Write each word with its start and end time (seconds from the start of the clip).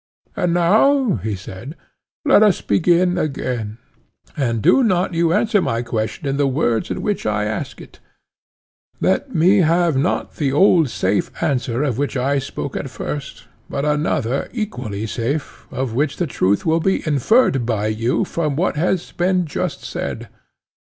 And 0.35 0.51
now, 0.55 1.17
he 1.21 1.35
said, 1.35 1.75
let 2.25 2.41
us 2.41 2.59
begin 2.61 3.19
again; 3.19 3.77
and 4.35 4.59
do 4.59 4.83
not 4.83 5.13
you 5.13 5.31
answer 5.31 5.61
my 5.61 5.83
question 5.83 6.27
in 6.27 6.37
the 6.37 6.47
words 6.47 6.89
in 6.89 7.03
which 7.03 7.27
I 7.27 7.45
ask 7.45 7.79
it: 7.79 7.99
let 8.99 9.35
me 9.35 9.59
have 9.59 9.95
not 9.95 10.37
the 10.37 10.51
old 10.51 10.89
safe 10.89 11.29
answer 11.43 11.83
of 11.83 11.99
which 11.99 12.17
I 12.17 12.39
spoke 12.39 12.75
at 12.75 12.89
first, 12.89 13.43
but 13.69 13.85
another 13.85 14.49
equally 14.51 15.05
safe, 15.05 15.67
of 15.69 15.93
which 15.93 16.17
the 16.17 16.25
truth 16.25 16.65
will 16.65 16.79
be 16.79 17.05
inferred 17.05 17.63
by 17.63 17.85
you 17.85 18.25
from 18.25 18.55
what 18.55 18.77
has 18.77 19.11
been 19.11 19.45
just 19.45 19.83
said. 19.83 20.29